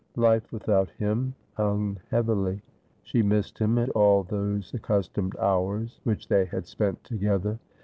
Life 0.17 0.51
without 0.51 0.89
him 0.89 1.35
hung 1.53 1.99
heavily. 2.09 2.63
She 3.03 3.21
missed 3.21 3.59
him 3.59 3.77
at 3.77 3.89
all 3.91 4.23
those 4.23 4.73
accustomed 4.73 5.35
hours 5.37 5.99
which 6.05 6.27
they 6.27 6.45
had 6.45 6.65
spent 6.65 7.03
together. 7.03 7.59